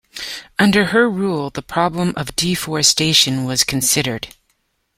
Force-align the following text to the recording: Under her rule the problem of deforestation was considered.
Under 0.57 0.85
her 0.85 1.07
rule 1.07 1.51
the 1.51 1.61
problem 1.61 2.15
of 2.17 2.35
deforestation 2.35 3.43
was 3.43 3.63
considered. 3.63 4.29